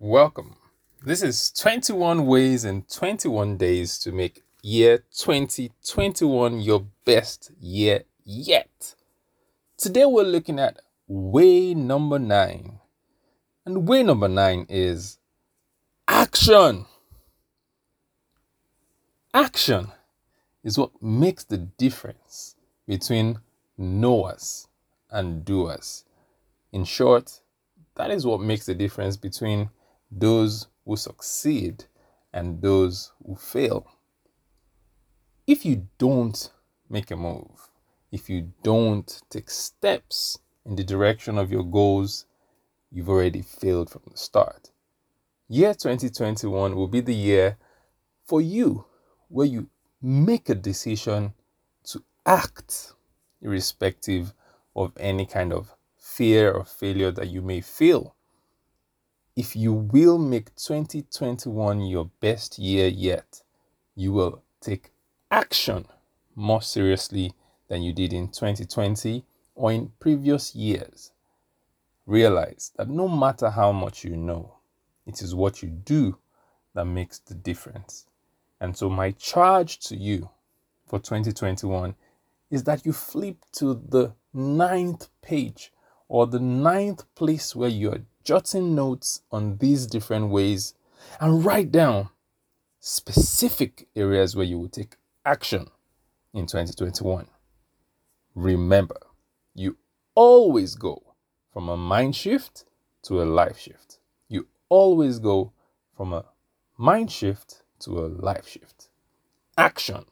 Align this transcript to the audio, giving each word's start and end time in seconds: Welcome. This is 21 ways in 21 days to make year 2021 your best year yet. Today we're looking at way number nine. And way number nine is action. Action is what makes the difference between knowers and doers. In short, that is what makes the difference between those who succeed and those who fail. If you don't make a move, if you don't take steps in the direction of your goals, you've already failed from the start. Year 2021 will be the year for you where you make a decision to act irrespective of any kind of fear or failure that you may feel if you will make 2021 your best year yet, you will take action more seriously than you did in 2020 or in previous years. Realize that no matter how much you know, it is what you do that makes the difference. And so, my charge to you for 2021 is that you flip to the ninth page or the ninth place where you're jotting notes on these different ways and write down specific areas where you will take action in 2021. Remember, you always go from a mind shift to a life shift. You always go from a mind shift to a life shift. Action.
Welcome. 0.00 0.54
This 1.04 1.24
is 1.24 1.50
21 1.50 2.24
ways 2.24 2.64
in 2.64 2.82
21 2.82 3.56
days 3.56 3.98
to 3.98 4.12
make 4.12 4.44
year 4.62 4.98
2021 4.98 6.60
your 6.60 6.86
best 7.04 7.50
year 7.60 8.04
yet. 8.24 8.94
Today 9.76 10.06
we're 10.06 10.22
looking 10.22 10.60
at 10.60 10.78
way 11.08 11.74
number 11.74 12.20
nine. 12.20 12.78
And 13.66 13.88
way 13.88 14.04
number 14.04 14.28
nine 14.28 14.66
is 14.68 15.18
action. 16.06 16.86
Action 19.34 19.88
is 20.62 20.78
what 20.78 21.02
makes 21.02 21.42
the 21.42 21.58
difference 21.58 22.54
between 22.86 23.40
knowers 23.76 24.68
and 25.10 25.44
doers. 25.44 26.04
In 26.70 26.84
short, 26.84 27.40
that 27.96 28.12
is 28.12 28.24
what 28.24 28.40
makes 28.40 28.66
the 28.66 28.74
difference 28.74 29.16
between 29.16 29.70
those 30.10 30.66
who 30.84 30.96
succeed 30.96 31.84
and 32.32 32.60
those 32.62 33.12
who 33.26 33.34
fail. 33.36 33.86
If 35.46 35.64
you 35.64 35.88
don't 35.98 36.50
make 36.88 37.10
a 37.10 37.16
move, 37.16 37.70
if 38.10 38.28
you 38.28 38.52
don't 38.62 39.20
take 39.30 39.50
steps 39.50 40.38
in 40.64 40.76
the 40.76 40.84
direction 40.84 41.38
of 41.38 41.50
your 41.50 41.64
goals, 41.64 42.26
you've 42.90 43.08
already 43.08 43.42
failed 43.42 43.90
from 43.90 44.02
the 44.10 44.16
start. 44.16 44.70
Year 45.48 45.72
2021 45.72 46.76
will 46.76 46.88
be 46.88 47.00
the 47.00 47.14
year 47.14 47.56
for 48.26 48.40
you 48.40 48.84
where 49.28 49.46
you 49.46 49.68
make 50.02 50.48
a 50.48 50.54
decision 50.54 51.32
to 51.84 52.02
act 52.26 52.92
irrespective 53.40 54.34
of 54.76 54.92
any 54.98 55.26
kind 55.26 55.52
of 55.52 55.74
fear 55.96 56.52
or 56.52 56.64
failure 56.64 57.10
that 57.10 57.28
you 57.28 57.42
may 57.42 57.60
feel 57.60 58.14
if 59.38 59.54
you 59.54 59.72
will 59.72 60.18
make 60.18 60.52
2021 60.56 61.82
your 61.82 62.10
best 62.18 62.58
year 62.58 62.88
yet, 62.88 63.40
you 63.94 64.10
will 64.10 64.42
take 64.60 64.90
action 65.30 65.86
more 66.34 66.60
seriously 66.60 67.32
than 67.68 67.80
you 67.80 67.92
did 67.92 68.12
in 68.12 68.26
2020 68.26 69.24
or 69.54 69.70
in 69.70 69.92
previous 70.00 70.56
years. 70.56 71.12
Realize 72.04 72.72
that 72.76 72.88
no 72.88 73.06
matter 73.06 73.48
how 73.48 73.70
much 73.70 74.02
you 74.02 74.16
know, 74.16 74.54
it 75.06 75.22
is 75.22 75.36
what 75.36 75.62
you 75.62 75.68
do 75.68 76.18
that 76.74 76.86
makes 76.86 77.20
the 77.20 77.34
difference. 77.34 78.06
And 78.60 78.76
so, 78.76 78.90
my 78.90 79.12
charge 79.12 79.78
to 79.86 79.94
you 79.94 80.30
for 80.88 80.98
2021 80.98 81.94
is 82.50 82.64
that 82.64 82.84
you 82.84 82.92
flip 82.92 83.36
to 83.52 83.80
the 83.88 84.14
ninth 84.34 85.06
page 85.22 85.72
or 86.08 86.26
the 86.26 86.40
ninth 86.40 87.04
place 87.14 87.54
where 87.54 87.68
you're 87.68 88.00
jotting 88.28 88.74
notes 88.74 89.22
on 89.32 89.56
these 89.56 89.86
different 89.86 90.28
ways 90.28 90.74
and 91.18 91.46
write 91.46 91.72
down 91.72 92.10
specific 92.78 93.88
areas 93.96 94.36
where 94.36 94.44
you 94.44 94.58
will 94.58 94.68
take 94.68 94.96
action 95.24 95.66
in 96.34 96.44
2021. 96.44 97.26
Remember, 98.34 98.98
you 99.54 99.78
always 100.14 100.74
go 100.74 101.14
from 101.54 101.70
a 101.70 101.76
mind 101.78 102.14
shift 102.14 102.66
to 103.04 103.22
a 103.22 103.24
life 103.24 103.58
shift. 103.58 103.98
You 104.28 104.46
always 104.68 105.18
go 105.18 105.54
from 105.96 106.12
a 106.12 106.26
mind 106.76 107.10
shift 107.10 107.62
to 107.78 107.92
a 107.92 108.08
life 108.08 108.46
shift. 108.46 108.90
Action. 109.56 110.04